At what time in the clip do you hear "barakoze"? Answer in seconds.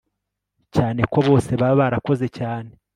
1.81-2.25